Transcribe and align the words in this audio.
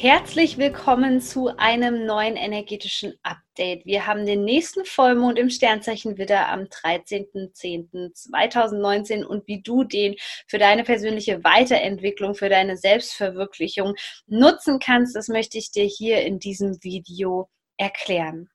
Herzlich 0.00 0.58
willkommen 0.58 1.20
zu 1.20 1.48
einem 1.56 2.06
neuen 2.06 2.36
energetischen 2.36 3.14
Update. 3.24 3.84
Wir 3.84 4.06
haben 4.06 4.26
den 4.26 4.44
nächsten 4.44 4.84
Vollmond 4.84 5.40
im 5.40 5.50
Sternzeichen 5.50 6.18
Widder 6.18 6.48
am 6.50 6.66
13.10.2019 6.66 9.24
und 9.24 9.48
wie 9.48 9.60
du 9.60 9.82
den 9.82 10.14
für 10.46 10.58
deine 10.58 10.84
persönliche 10.84 11.42
Weiterentwicklung, 11.42 12.36
für 12.36 12.48
deine 12.48 12.76
Selbstverwirklichung 12.76 13.96
nutzen 14.28 14.78
kannst, 14.78 15.16
das 15.16 15.26
möchte 15.26 15.58
ich 15.58 15.72
dir 15.72 15.86
hier 15.86 16.22
in 16.22 16.38
diesem 16.38 16.80
Video 16.84 17.50
erklären. 17.76 18.50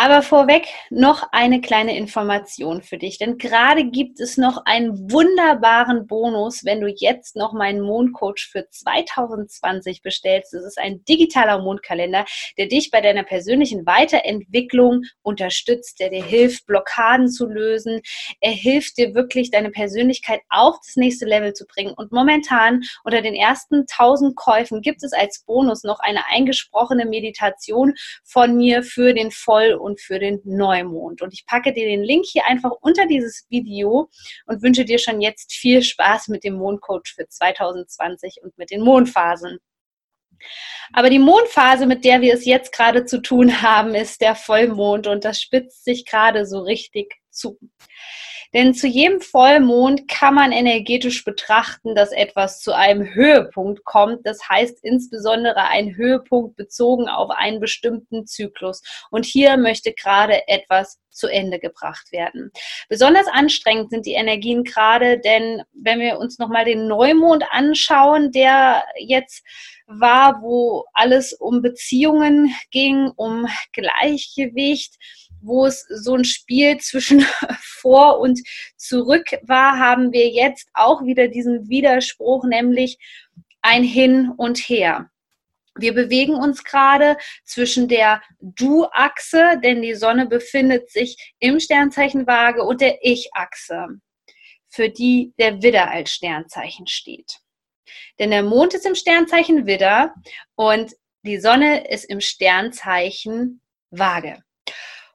Aber 0.00 0.22
vorweg 0.22 0.68
noch 0.90 1.24
eine 1.32 1.60
kleine 1.60 1.96
Information 1.96 2.82
für 2.82 2.98
dich, 2.98 3.18
denn 3.18 3.36
gerade 3.36 3.84
gibt 3.84 4.20
es 4.20 4.36
noch 4.36 4.62
einen 4.64 5.10
wunderbaren 5.10 6.06
Bonus, 6.06 6.64
wenn 6.64 6.80
du 6.80 6.86
jetzt 6.86 7.34
noch 7.34 7.52
meinen 7.52 7.80
Mondcoach 7.80 8.48
für 8.48 8.70
2020 8.70 10.02
bestellst. 10.02 10.54
Das 10.54 10.64
ist 10.64 10.78
ein 10.78 11.04
digitaler 11.06 11.60
Mondkalender, 11.60 12.26
der 12.58 12.66
dich 12.66 12.92
bei 12.92 13.00
deiner 13.00 13.24
persönlichen 13.24 13.86
Weiterentwicklung 13.86 15.02
unterstützt, 15.22 15.98
der 15.98 16.10
dir 16.10 16.22
hilft, 16.22 16.66
Blockaden 16.66 17.28
zu 17.28 17.48
lösen. 17.48 18.00
Er 18.40 18.52
hilft 18.52 18.98
dir 18.98 19.16
wirklich, 19.16 19.50
deine 19.50 19.70
Persönlichkeit 19.70 20.42
auf 20.48 20.76
das 20.86 20.94
nächste 20.94 21.26
Level 21.26 21.54
zu 21.54 21.66
bringen. 21.66 21.94
Und 21.96 22.12
momentan 22.12 22.84
unter 23.02 23.20
den 23.20 23.34
ersten 23.34 23.80
1000 23.80 24.36
Käufen 24.36 24.80
gibt 24.80 25.02
es 25.02 25.12
als 25.12 25.42
Bonus 25.44 25.82
noch 25.82 25.98
eine 25.98 26.24
eingesprochene 26.30 27.04
Meditation 27.04 27.94
von 28.22 28.56
mir 28.56 28.84
für 28.84 29.12
den 29.12 29.32
Voll- 29.32 29.87
und 29.88 30.00
für 30.00 30.18
den 30.18 30.40
Neumond. 30.44 31.22
Und 31.22 31.32
ich 31.32 31.46
packe 31.46 31.72
dir 31.72 31.86
den 31.86 32.02
Link 32.02 32.26
hier 32.26 32.46
einfach 32.46 32.72
unter 32.80 33.06
dieses 33.06 33.46
Video 33.48 34.08
und 34.46 34.62
wünsche 34.62 34.84
dir 34.84 34.98
schon 34.98 35.20
jetzt 35.20 35.52
viel 35.52 35.82
Spaß 35.82 36.28
mit 36.28 36.44
dem 36.44 36.54
Mondcoach 36.54 37.14
für 37.16 37.26
2020 37.26 38.40
und 38.42 38.56
mit 38.58 38.70
den 38.70 38.82
Mondphasen. 38.82 39.58
Aber 40.92 41.10
die 41.10 41.18
Mondphase, 41.18 41.86
mit 41.86 42.04
der 42.04 42.20
wir 42.20 42.34
es 42.34 42.44
jetzt 42.44 42.72
gerade 42.72 43.04
zu 43.04 43.20
tun 43.20 43.62
haben, 43.62 43.94
ist 43.94 44.20
der 44.20 44.36
Vollmond 44.36 45.06
und 45.06 45.24
das 45.24 45.40
spitzt 45.40 45.84
sich 45.84 46.04
gerade 46.04 46.46
so 46.46 46.60
richtig 46.60 47.16
zu. 47.38 47.58
Denn 48.54 48.72
zu 48.72 48.86
jedem 48.86 49.20
Vollmond 49.20 50.08
kann 50.08 50.34
man 50.34 50.52
energetisch 50.52 51.24
betrachten, 51.24 51.94
dass 51.94 52.12
etwas 52.12 52.60
zu 52.60 52.72
einem 52.74 53.14
Höhepunkt 53.14 53.84
kommt. 53.84 54.26
Das 54.26 54.48
heißt 54.48 54.78
insbesondere 54.82 55.68
ein 55.68 55.96
Höhepunkt 55.96 56.56
bezogen 56.56 57.08
auf 57.08 57.30
einen 57.30 57.60
bestimmten 57.60 58.26
Zyklus. 58.26 58.82
Und 59.10 59.26
hier 59.26 59.58
möchte 59.58 59.92
gerade 59.92 60.48
etwas 60.48 60.98
zu 61.10 61.26
Ende 61.26 61.58
gebracht 61.58 62.12
werden. 62.12 62.50
Besonders 62.88 63.26
anstrengend 63.26 63.90
sind 63.90 64.06
die 64.06 64.12
Energien 64.12 64.64
gerade, 64.64 65.18
denn 65.18 65.62
wenn 65.72 65.98
wir 66.00 66.18
uns 66.18 66.38
nochmal 66.38 66.64
den 66.64 66.86
Neumond 66.86 67.44
anschauen, 67.50 68.30
der 68.30 68.84
jetzt 68.98 69.44
war, 69.86 70.40
wo 70.42 70.84
alles 70.92 71.32
um 71.32 71.60
Beziehungen 71.60 72.54
ging, 72.70 73.10
um 73.16 73.46
Gleichgewicht, 73.72 74.94
wo 75.40 75.66
es 75.66 75.82
so 75.88 76.14
ein 76.14 76.24
Spiel 76.24 76.78
zwischen 76.78 77.24
vor 77.60 78.20
und 78.20 78.40
zurück 78.76 79.26
war, 79.42 79.78
haben 79.78 80.12
wir 80.12 80.28
jetzt 80.28 80.68
auch 80.74 81.04
wieder 81.04 81.28
diesen 81.28 81.68
Widerspruch, 81.68 82.44
nämlich 82.44 82.98
ein 83.62 83.82
Hin 83.82 84.32
und 84.36 84.58
Her. 84.58 85.10
Wir 85.76 85.94
bewegen 85.94 86.34
uns 86.34 86.64
gerade 86.64 87.16
zwischen 87.44 87.86
der 87.88 88.20
Du-Achse, 88.40 89.60
denn 89.62 89.80
die 89.80 89.94
Sonne 89.94 90.26
befindet 90.26 90.90
sich 90.90 91.34
im 91.38 91.60
Sternzeichen 91.60 92.26
Waage, 92.26 92.64
und 92.64 92.80
der 92.80 92.98
Ich-Achse, 93.02 93.86
für 94.68 94.88
die 94.88 95.32
der 95.38 95.62
Widder 95.62 95.90
als 95.90 96.10
Sternzeichen 96.12 96.88
steht. 96.88 97.38
Denn 98.18 98.30
der 98.30 98.42
Mond 98.42 98.74
ist 98.74 98.86
im 98.86 98.96
Sternzeichen 98.96 99.66
Widder 99.66 100.14
und 100.56 100.94
die 101.22 101.38
Sonne 101.38 101.88
ist 101.88 102.04
im 102.04 102.20
Sternzeichen 102.20 103.60
Waage. 103.90 104.42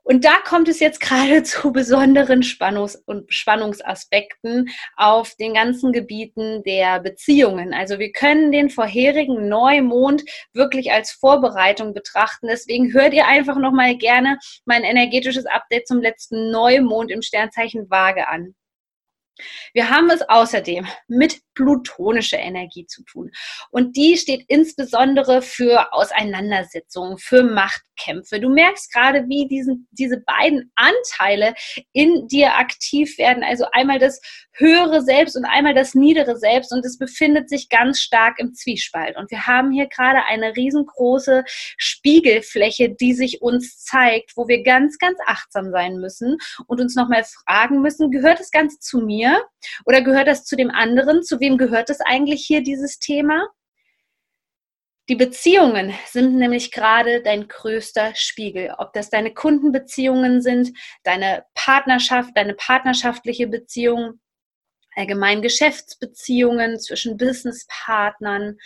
Und 0.03 0.25
da 0.25 0.39
kommt 0.45 0.67
es 0.67 0.79
jetzt 0.79 0.99
gerade 0.99 1.43
zu 1.43 1.71
besonderen 1.71 2.43
Spannungs- 2.43 3.01
und 3.05 3.33
Spannungsaspekten 3.33 4.69
auf 4.95 5.35
den 5.35 5.53
ganzen 5.53 5.91
Gebieten 5.91 6.63
der 6.63 6.99
Beziehungen. 6.99 7.73
Also 7.73 7.99
wir 7.99 8.11
können 8.11 8.51
den 8.51 8.69
vorherigen 8.69 9.47
Neumond 9.47 10.23
wirklich 10.53 10.91
als 10.91 11.11
Vorbereitung 11.11 11.93
betrachten. 11.93 12.47
Deswegen 12.47 12.93
hört 12.93 13.13
ihr 13.13 13.27
einfach 13.27 13.57
nochmal 13.57 13.97
gerne 13.97 14.37
mein 14.65 14.83
energetisches 14.83 15.45
Update 15.45 15.87
zum 15.87 16.01
letzten 16.01 16.51
Neumond 16.51 17.09
im 17.11 17.21
Sternzeichen 17.21 17.89
Waage 17.89 18.27
an. 18.27 18.55
Wir 19.73 19.89
haben 19.89 20.09
es 20.11 20.21
außerdem 20.21 20.85
mit 21.07 21.41
plutonischer 21.53 22.39
Energie 22.39 22.85
zu 22.85 23.03
tun. 23.03 23.31
Und 23.71 23.95
die 23.95 24.17
steht 24.17 24.45
insbesondere 24.47 25.41
für 25.41 25.93
Auseinandersetzungen, 25.93 27.17
für 27.17 27.43
Machtkämpfe. 27.43 28.39
Du 28.39 28.49
merkst 28.49 28.91
gerade, 28.91 29.25
wie 29.27 29.47
diesen, 29.47 29.87
diese 29.91 30.19
beiden 30.21 30.71
Anteile 30.75 31.53
in 31.91 32.27
dir 32.27 32.55
aktiv 32.55 33.17
werden. 33.17 33.43
Also 33.43 33.65
einmal 33.71 33.99
das 33.99 34.21
höhere 34.53 35.01
Selbst 35.01 35.35
und 35.35 35.45
einmal 35.45 35.73
das 35.73 35.95
niedere 35.95 36.37
Selbst. 36.37 36.71
Und 36.71 36.85
es 36.85 36.97
befindet 36.97 37.49
sich 37.49 37.69
ganz 37.69 37.99
stark 37.99 38.39
im 38.39 38.53
Zwiespalt. 38.53 39.17
Und 39.17 39.31
wir 39.31 39.47
haben 39.47 39.71
hier 39.71 39.87
gerade 39.87 40.23
eine 40.25 40.55
riesengroße 40.55 41.43
Spiegelfläche, 41.77 42.89
die 42.89 43.13
sich 43.13 43.41
uns 43.41 43.83
zeigt, 43.83 44.35
wo 44.35 44.47
wir 44.47 44.63
ganz, 44.63 44.97
ganz 44.97 45.17
achtsam 45.25 45.71
sein 45.71 45.97
müssen 45.97 46.37
und 46.67 46.81
uns 46.81 46.95
nochmal 46.95 47.23
fragen 47.23 47.81
müssen, 47.81 48.11
gehört 48.11 48.39
das 48.39 48.51
Ganze 48.51 48.79
zu 48.79 48.99
mir 48.99 49.43
oder 49.85 50.01
gehört 50.01 50.27
das 50.27 50.45
zu 50.45 50.55
dem 50.55 50.71
anderen? 50.71 51.23
Zu 51.23 51.39
wem 51.43 51.57
gehört 51.57 51.89
es 51.89 51.99
eigentlich 51.99 52.45
hier, 52.45 52.63
dieses 52.63 52.99
Thema? 52.99 53.49
Die 55.09 55.15
Beziehungen 55.15 55.93
sind 56.05 56.37
nämlich 56.37 56.71
gerade 56.71 57.21
dein 57.21 57.49
größter 57.49 58.15
Spiegel. 58.15 58.73
Ob 58.77 58.93
das 58.93 59.09
deine 59.09 59.33
Kundenbeziehungen 59.33 60.41
sind, 60.41 60.71
deine 61.03 61.43
Partnerschaft, 61.53 62.31
deine 62.35 62.53
partnerschaftliche 62.53 63.47
Beziehung, 63.47 64.21
allgemein 64.95 65.41
Geschäftsbeziehungen 65.41 66.79
zwischen 66.79 67.17
Businesspartnern, 67.17 68.57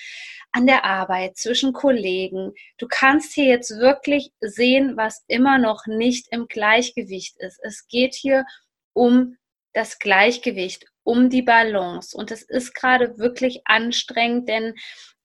an 0.52 0.68
der 0.68 0.86
Arbeit, 0.86 1.38
zwischen 1.38 1.74
Kollegen. 1.74 2.54
Du 2.78 2.88
kannst 2.88 3.34
hier 3.34 3.46
jetzt 3.46 3.72
wirklich 3.72 4.30
sehen, 4.40 4.98
was 4.98 5.24
immer 5.28 5.58
noch 5.58 5.88
nicht 5.88 6.28
im 6.30 6.48
Gleichgewicht 6.48 7.38
ist. 7.40 7.60
Es 7.64 7.88
geht 7.88 8.14
hier 8.14 8.46
um 8.94 9.36
das 9.74 9.98
Gleichgewicht, 9.98 10.86
um 11.08 11.30
die 11.30 11.42
Balance. 11.42 12.16
Und 12.16 12.32
es 12.32 12.44
ist 12.44 12.74
gerade 12.74 13.18
wirklich 13.18 13.62
anstrengend, 13.66 14.50
denn 14.50 14.76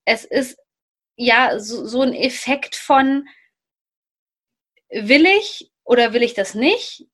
es 0.04 0.24
ist 0.24 0.56
ja 1.16 1.58
so, 1.58 1.84
so 1.86 2.02
ein 2.02 2.14
Effekt 2.14 2.76
von, 2.76 3.26
will 4.90 5.26
ich 5.26 5.72
oder 5.84 6.12
will 6.12 6.22
ich 6.22 6.34
das 6.34 6.54
nicht? 6.54 7.06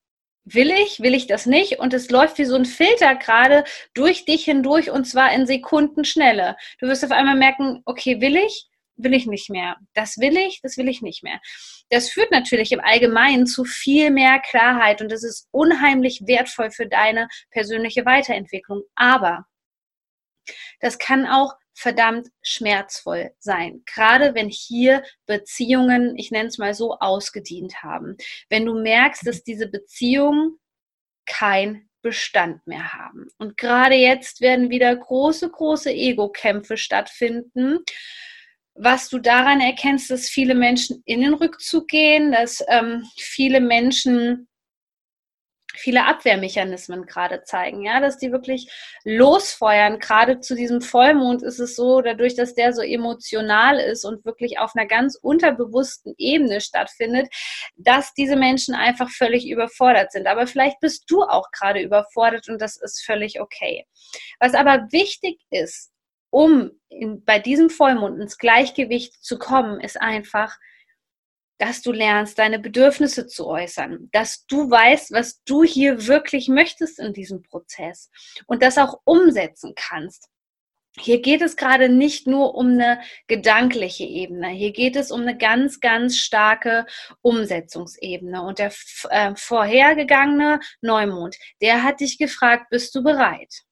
will 0.54 0.70
ich, 0.70 1.00
will 1.00 1.14
ich 1.14 1.26
das 1.26 1.44
nicht? 1.44 1.78
Und 1.78 1.92
es 1.92 2.10
läuft 2.10 2.38
wie 2.38 2.46
so 2.46 2.56
ein 2.56 2.64
Filter 2.64 3.14
gerade 3.16 3.64
durch 3.92 4.24
dich 4.24 4.44
hindurch 4.44 4.90
und 4.90 5.04
zwar 5.04 5.30
in 5.32 5.46
Sekundenschnelle. 5.46 6.56
Du 6.78 6.86
wirst 6.86 7.04
auf 7.04 7.10
einmal 7.10 7.36
merken, 7.36 7.82
okay, 7.84 8.22
will 8.22 8.36
ich, 8.36 8.66
will 8.98 9.14
ich 9.14 9.26
nicht 9.26 9.50
mehr. 9.50 9.76
Das 9.94 10.18
will 10.18 10.36
ich, 10.36 10.60
das 10.62 10.76
will 10.76 10.88
ich 10.88 11.02
nicht 11.02 11.22
mehr. 11.22 11.40
Das 11.88 12.10
führt 12.10 12.30
natürlich 12.30 12.72
im 12.72 12.80
Allgemeinen 12.80 13.46
zu 13.46 13.64
viel 13.64 14.10
mehr 14.10 14.40
Klarheit 14.40 15.00
und 15.00 15.10
das 15.10 15.22
ist 15.22 15.48
unheimlich 15.50 16.22
wertvoll 16.26 16.70
für 16.70 16.86
deine 16.86 17.28
persönliche 17.50 18.04
Weiterentwicklung. 18.04 18.82
Aber 18.94 19.46
das 20.80 20.98
kann 20.98 21.26
auch 21.26 21.54
verdammt 21.74 22.28
schmerzvoll 22.42 23.30
sein. 23.38 23.82
Gerade 23.86 24.34
wenn 24.34 24.48
hier 24.48 25.04
Beziehungen, 25.26 26.16
ich 26.16 26.30
nenne 26.30 26.48
es 26.48 26.58
mal 26.58 26.74
so, 26.74 26.98
ausgedient 26.98 27.82
haben. 27.82 28.16
Wenn 28.48 28.66
du 28.66 28.74
merkst, 28.74 29.26
dass 29.26 29.44
diese 29.44 29.68
Beziehungen 29.68 30.58
kein 31.24 31.88
Bestand 32.02 32.66
mehr 32.66 32.94
haben. 32.94 33.28
Und 33.38 33.56
gerade 33.56 33.94
jetzt 33.94 34.40
werden 34.40 34.70
wieder 34.70 34.94
große, 34.94 35.50
große 35.50 35.90
Ego-Kämpfe 35.90 36.76
stattfinden. 36.76 37.80
Was 38.80 39.08
du 39.08 39.18
daran 39.18 39.60
erkennst, 39.60 40.10
dass 40.10 40.28
viele 40.28 40.54
Menschen 40.54 41.02
in 41.04 41.20
den 41.20 41.34
Rückzug 41.34 41.88
gehen, 41.88 42.30
dass 42.30 42.64
ähm, 42.68 43.04
viele 43.16 43.60
Menschen 43.60 44.48
viele 45.78 46.06
Abwehrmechanismen 46.06 47.06
gerade 47.06 47.42
zeigen, 47.44 47.84
ja, 47.84 48.00
dass 48.00 48.18
die 48.18 48.32
wirklich 48.32 48.70
losfeuern. 49.04 49.98
Gerade 49.98 50.40
zu 50.40 50.54
diesem 50.54 50.80
Vollmond 50.80 51.42
ist 51.42 51.58
es 51.58 51.76
so, 51.76 52.00
dadurch, 52.00 52.34
dass 52.34 52.54
der 52.54 52.72
so 52.72 52.82
emotional 52.82 53.78
ist 53.78 54.04
und 54.04 54.24
wirklich 54.24 54.58
auf 54.58 54.72
einer 54.74 54.86
ganz 54.86 55.16
unterbewussten 55.20 56.14
Ebene 56.18 56.60
stattfindet, 56.60 57.28
dass 57.76 58.12
diese 58.14 58.36
Menschen 58.36 58.74
einfach 58.74 59.08
völlig 59.10 59.48
überfordert 59.48 60.12
sind. 60.12 60.26
Aber 60.26 60.46
vielleicht 60.46 60.80
bist 60.80 61.04
du 61.08 61.22
auch 61.22 61.50
gerade 61.52 61.80
überfordert 61.80 62.48
und 62.48 62.60
das 62.60 62.76
ist 62.76 63.04
völlig 63.04 63.40
okay. 63.40 63.86
Was 64.40 64.54
aber 64.54 64.88
wichtig 64.90 65.38
ist, 65.50 65.90
um 66.30 66.70
in, 66.88 67.24
bei 67.24 67.38
diesem 67.38 67.70
Vollmond 67.70 68.20
ins 68.20 68.38
Gleichgewicht 68.38 69.22
zu 69.22 69.38
kommen, 69.38 69.80
ist 69.80 70.00
einfach, 70.00 70.56
dass 71.58 71.82
du 71.82 71.92
lernst, 71.92 72.38
deine 72.38 72.58
Bedürfnisse 72.58 73.26
zu 73.26 73.46
äußern, 73.46 74.08
dass 74.12 74.46
du 74.46 74.70
weißt, 74.70 75.12
was 75.12 75.42
du 75.44 75.64
hier 75.64 76.06
wirklich 76.06 76.48
möchtest 76.48 77.00
in 77.00 77.12
diesem 77.12 77.42
Prozess 77.42 78.10
und 78.46 78.62
das 78.62 78.78
auch 78.78 79.00
umsetzen 79.04 79.72
kannst. 79.74 80.28
Hier 81.00 81.20
geht 81.20 81.42
es 81.42 81.56
gerade 81.56 81.88
nicht 81.88 82.26
nur 82.26 82.54
um 82.54 82.68
eine 82.72 83.00
gedankliche 83.26 84.04
Ebene, 84.04 84.48
hier 84.48 84.72
geht 84.72 84.96
es 84.96 85.10
um 85.10 85.22
eine 85.22 85.36
ganz, 85.36 85.80
ganz 85.80 86.16
starke 86.16 86.86
Umsetzungsebene. 87.22 88.42
Und 88.42 88.58
der 88.58 88.72
äh, 89.10 89.34
vorhergegangene 89.36 90.60
Neumond, 90.80 91.36
der 91.60 91.84
hat 91.84 92.00
dich 92.00 92.18
gefragt, 92.18 92.66
bist 92.70 92.94
du 92.94 93.02
bereit? 93.02 93.62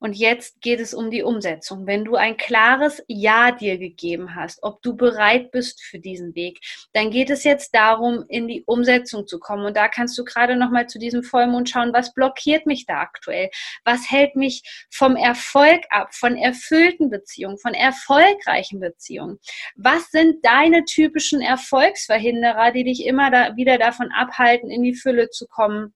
Und 0.00 0.14
jetzt 0.16 0.60
geht 0.60 0.80
es 0.80 0.94
um 0.94 1.10
die 1.10 1.22
Umsetzung. 1.22 1.86
Wenn 1.86 2.04
du 2.04 2.14
ein 2.14 2.36
klares 2.36 3.02
Ja 3.08 3.50
dir 3.50 3.78
gegeben 3.78 4.34
hast, 4.34 4.62
ob 4.62 4.80
du 4.82 4.96
bereit 4.96 5.50
bist 5.50 5.82
für 5.82 5.98
diesen 5.98 6.34
Weg, 6.34 6.60
dann 6.92 7.10
geht 7.10 7.30
es 7.30 7.42
jetzt 7.44 7.74
darum, 7.74 8.24
in 8.28 8.46
die 8.46 8.62
Umsetzung 8.64 9.26
zu 9.26 9.40
kommen. 9.40 9.66
Und 9.66 9.76
da 9.76 9.88
kannst 9.88 10.16
du 10.16 10.24
gerade 10.24 10.56
noch 10.56 10.70
mal 10.70 10.86
zu 10.86 10.98
diesem 10.98 11.22
Vollmond 11.22 11.68
schauen, 11.68 11.92
was 11.92 12.14
blockiert 12.14 12.66
mich 12.66 12.86
da 12.86 13.00
aktuell? 13.00 13.50
Was 13.84 14.10
hält 14.10 14.36
mich 14.36 14.62
vom 14.90 15.16
Erfolg 15.16 15.82
ab, 15.90 16.14
von 16.14 16.36
erfüllten 16.36 17.10
Beziehungen, 17.10 17.58
von 17.58 17.74
erfolgreichen 17.74 18.80
Beziehungen? 18.80 19.38
Was 19.76 20.10
sind 20.10 20.44
deine 20.44 20.84
typischen 20.84 21.40
Erfolgsverhinderer, 21.40 22.72
die 22.72 22.84
dich 22.84 23.04
immer 23.04 23.30
da 23.30 23.56
wieder 23.56 23.78
davon 23.78 24.10
abhalten, 24.12 24.70
in 24.70 24.82
die 24.82 24.94
Fülle 24.94 25.30
zu 25.30 25.46
kommen? 25.46 25.92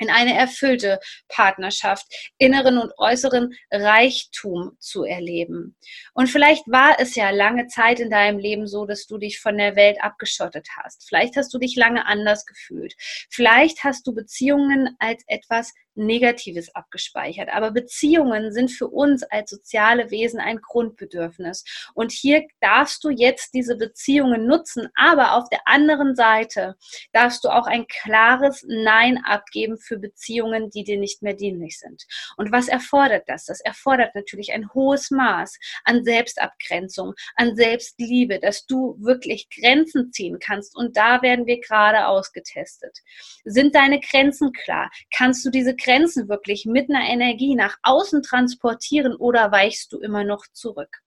In 0.00 0.10
eine 0.10 0.36
erfüllte 0.36 0.98
Partnerschaft, 1.28 2.06
inneren 2.38 2.78
und 2.78 2.92
äußeren 2.98 3.54
Reichtum 3.70 4.72
zu 4.80 5.04
erleben. 5.04 5.76
Und 6.14 6.28
vielleicht 6.28 6.66
war 6.66 6.98
es 6.98 7.14
ja 7.14 7.30
lange 7.30 7.68
Zeit 7.68 8.00
in 8.00 8.10
deinem 8.10 8.38
Leben 8.38 8.66
so, 8.66 8.86
dass 8.86 9.06
du 9.06 9.18
dich 9.18 9.38
von 9.38 9.56
der 9.56 9.76
Welt 9.76 10.02
abgeschottet 10.02 10.66
hast. 10.76 11.06
Vielleicht 11.08 11.36
hast 11.36 11.54
du 11.54 11.58
dich 11.58 11.76
lange 11.76 12.06
anders 12.06 12.46
gefühlt. 12.46 12.94
Vielleicht 13.30 13.84
hast 13.84 14.06
du 14.06 14.14
Beziehungen 14.14 14.96
als 14.98 15.22
etwas 15.26 15.72
Negatives 15.94 16.74
abgespeichert. 16.74 17.48
Aber 17.52 17.70
Beziehungen 17.70 18.52
sind 18.52 18.70
für 18.70 18.88
uns 18.88 19.22
als 19.24 19.50
soziale 19.50 20.10
Wesen 20.10 20.40
ein 20.40 20.60
Grundbedürfnis. 20.60 21.64
Und 21.94 22.12
hier 22.12 22.46
darfst 22.60 23.04
du 23.04 23.10
jetzt 23.10 23.54
diese 23.54 23.76
Beziehungen 23.76 24.46
nutzen, 24.46 24.88
aber 24.94 25.34
auf 25.34 25.48
der 25.48 25.60
anderen 25.66 26.14
Seite 26.14 26.76
darfst 27.12 27.44
du 27.44 27.48
auch 27.48 27.66
ein 27.66 27.86
klares 27.86 28.64
Nein 28.68 29.18
abgeben 29.24 29.78
für 29.78 29.98
Beziehungen, 29.98 30.70
die 30.70 30.84
dir 30.84 30.98
nicht 30.98 31.22
mehr 31.22 31.34
dienlich 31.34 31.78
sind. 31.78 32.04
Und 32.36 32.52
was 32.52 32.68
erfordert 32.68 33.24
das? 33.26 33.46
Das 33.46 33.60
erfordert 33.60 34.14
natürlich 34.14 34.52
ein 34.52 34.72
hohes 34.72 35.10
Maß 35.10 35.58
an 35.84 36.04
Selbstabgrenzung, 36.04 37.14
an 37.36 37.56
Selbstliebe, 37.56 38.38
dass 38.38 38.66
du 38.66 38.96
wirklich 39.00 39.48
Grenzen 39.50 40.12
ziehen 40.12 40.38
kannst. 40.38 40.76
Und 40.76 40.96
da 40.96 41.22
werden 41.22 41.46
wir 41.46 41.60
gerade 41.60 42.06
ausgetestet. 42.06 42.98
Sind 43.44 43.74
deine 43.74 44.00
Grenzen 44.00 44.52
klar? 44.52 44.90
Kannst 45.12 45.44
du 45.44 45.50
diese 45.50 45.74
Grenzen 45.82 46.28
wirklich 46.28 46.66
mit 46.66 46.90
einer 46.90 47.08
Energie 47.08 47.54
nach 47.54 47.76
außen 47.82 48.22
transportieren 48.22 49.14
oder 49.16 49.50
weichst 49.50 49.92
du 49.92 49.98
immer 50.00 50.24
noch 50.24 50.44
zurück? 50.52 51.00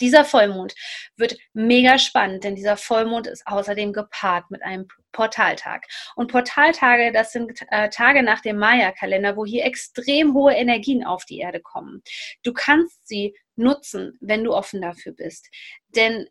Dieser 0.00 0.24
Vollmond 0.24 0.74
wird 1.16 1.36
mega 1.54 1.98
spannend, 1.98 2.44
denn 2.44 2.54
dieser 2.54 2.76
Vollmond 2.76 3.26
ist 3.26 3.46
außerdem 3.46 3.92
gepaart 3.92 4.50
mit 4.50 4.62
einem 4.62 4.88
Portaltag. 5.12 5.86
Und 6.16 6.30
Portaltage, 6.30 7.12
das 7.12 7.32
sind 7.32 7.52
äh, 7.70 7.88
Tage 7.88 8.22
nach 8.22 8.40
dem 8.40 8.58
Maya-Kalender, 8.58 9.36
wo 9.36 9.46
hier 9.46 9.64
extrem 9.64 10.34
hohe 10.34 10.52
Energien 10.54 11.04
auf 11.04 11.24
die 11.24 11.38
Erde 11.38 11.60
kommen. 11.60 12.02
Du 12.42 12.52
kannst 12.52 13.06
sie 13.08 13.34
nutzen, 13.54 14.18
wenn 14.20 14.44
du 14.44 14.52
offen 14.52 14.82
dafür 14.82 15.12
bist. 15.12 15.48
Denn 15.94 16.26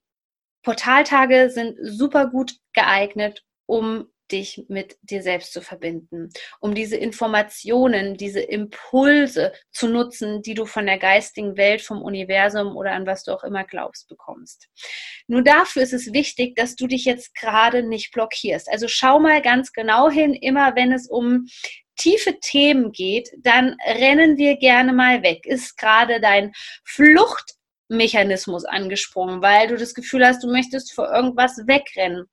Portaltage 0.62 1.50
sind 1.50 1.78
super 1.82 2.28
gut 2.28 2.56
geeignet, 2.74 3.44
um 3.66 4.08
dich 4.32 4.66
mit 4.68 4.98
dir 5.02 5.22
selbst 5.22 5.54
zu 5.54 5.62
verbinden, 5.62 6.30
um 6.60 6.74
diese 6.74 6.98
Informationen, 6.98 8.18
diese 8.18 8.42
Impulse 8.42 9.54
zu 9.72 9.88
nutzen, 9.88 10.42
die 10.42 10.54
du 10.54 10.66
von 10.66 10.86
der 10.86 10.98
geistigen 10.98 11.58
Welt, 11.58 11.82
vom 11.82 12.02
Universum 12.02 12.76
oder 12.76 12.94
an 12.94 13.06
was 13.06 13.24
du 13.24 13.32
auch 13.32 13.44
immer 13.44 13.64
glaubst, 13.64 14.08
bekommst. 14.08 14.68
Nur 15.28 15.44
dafür 15.44 15.84
ist 15.84 15.94
es 15.94 16.14
wichtig, 16.14 16.56
dass 16.56 16.76
du 16.76 16.88
dich 16.88 17.06
jetzt 17.06 17.36
gerade 17.36 17.84
nicht 17.84 18.12
blockierst. 18.12 18.70
Also 18.70 18.88
schau 18.88 19.20
mal 19.20 19.42
ganz 19.42 19.72
genau 19.72 20.10
hin, 20.10 20.34
immer 20.34 20.76
wenn 20.76 20.92
es 20.92 21.08
um 21.08 21.48
tiefe 21.96 22.40
Themen 22.40 22.92
geht, 22.92 23.30
dann 23.38 23.78
rennen 23.86 24.38
wir 24.38 24.58
gerne 24.58 24.94
mal 24.94 25.24
weg. 25.24 25.46
Ist 25.46 25.78
gerade 25.78 26.20
dein 26.20 26.52
Fluchtmechanismus 26.84 28.66
angesprungen, 28.66 29.42
weil 29.42 29.68
du 29.68 29.78
das 29.78 29.94
Gefühl 29.94 30.26
hast, 30.26 30.44
du 30.44 30.52
möchtest 30.52 30.94
vor 30.94 31.12
irgendwas 31.14 31.58
wegrennen 31.68 32.26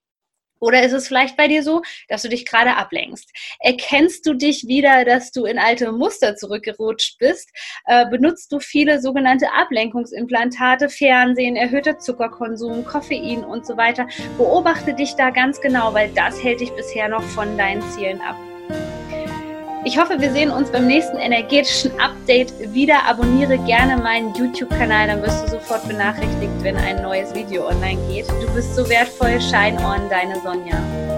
oder 0.62 0.82
ist 0.82 0.92
es 0.92 1.08
vielleicht 1.08 1.36
bei 1.36 1.48
dir 1.48 1.62
so, 1.62 1.82
dass 2.08 2.22
du 2.22 2.28
dich 2.28 2.46
gerade 2.46 2.76
ablenkst? 2.76 3.30
Erkennst 3.58 4.24
du 4.26 4.34
dich 4.34 4.66
wieder, 4.68 5.04
dass 5.04 5.32
du 5.32 5.44
in 5.44 5.58
alte 5.58 5.90
Muster 5.90 6.36
zurückgerutscht 6.36 7.18
bist? 7.18 7.50
Äh, 7.86 8.08
benutzt 8.08 8.52
du 8.52 8.60
viele 8.60 9.00
sogenannte 9.00 9.52
Ablenkungsimplantate, 9.52 10.88
Fernsehen, 10.88 11.56
erhöhter 11.56 11.98
Zuckerkonsum, 11.98 12.84
Koffein 12.84 13.42
und 13.44 13.66
so 13.66 13.76
weiter? 13.76 14.06
Beobachte 14.38 14.94
dich 14.94 15.14
da 15.16 15.30
ganz 15.30 15.60
genau, 15.60 15.92
weil 15.94 16.10
das 16.14 16.42
hält 16.42 16.60
dich 16.60 16.70
bisher 16.72 17.08
noch 17.08 17.22
von 17.22 17.58
deinen 17.58 17.82
Zielen 17.90 18.20
ab. 18.20 18.36
Ich 19.84 19.98
hoffe, 19.98 20.20
wir 20.20 20.30
sehen 20.30 20.50
uns 20.50 20.70
beim 20.70 20.86
nächsten 20.86 21.16
energetischen 21.16 21.90
Update 22.00 22.52
wieder. 22.72 23.04
Abonniere 23.04 23.58
gerne 23.58 24.00
meinen 24.00 24.32
YouTube-Kanal, 24.34 25.08
dann 25.08 25.22
wirst 25.22 25.44
du 25.44 25.50
sofort 25.50 25.88
benachrichtigt, 25.88 26.52
wenn 26.60 26.76
ein 26.76 27.02
neues 27.02 27.34
Video 27.34 27.66
online 27.66 27.98
geht. 28.08 28.28
Du 28.28 28.54
bist 28.54 28.76
so 28.76 28.88
wertvoll. 28.88 29.40
Shine 29.40 29.76
on, 29.84 30.08
deine 30.08 30.36
Sonja. 30.40 31.11